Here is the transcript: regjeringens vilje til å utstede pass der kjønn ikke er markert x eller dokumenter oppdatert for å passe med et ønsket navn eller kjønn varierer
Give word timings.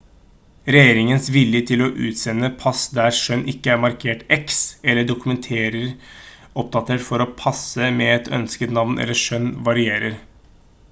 regjeringens 0.75 1.27
vilje 1.33 1.59
til 1.71 1.81
å 1.87 1.89
utstede 2.05 2.47
pass 2.61 2.85
der 2.99 3.13
kjønn 3.17 3.43
ikke 3.53 3.71
er 3.73 3.81
markert 3.83 4.23
x 4.37 4.61
eller 4.93 5.05
dokumenter 5.11 5.77
oppdatert 6.63 7.05
for 7.09 7.25
å 7.25 7.29
passe 7.43 7.91
med 7.99 8.15
et 8.15 8.31
ønsket 8.39 8.73
navn 8.79 8.97
eller 9.05 9.21
kjønn 9.27 9.53
varierer 9.69 10.17